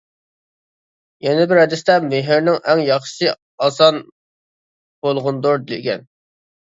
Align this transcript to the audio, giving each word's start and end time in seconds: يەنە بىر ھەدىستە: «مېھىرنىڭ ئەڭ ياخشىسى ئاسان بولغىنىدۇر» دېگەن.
يەنە 1.25 1.43
بىر 1.51 1.59
ھەدىستە: 1.63 1.97
«مېھىرنىڭ 2.07 2.57
ئەڭ 2.71 2.81
ياخشىسى 2.87 3.29
ئاسان 3.67 4.01
بولغىنىدۇر» 5.07 5.63
دېگەن. 5.75 6.09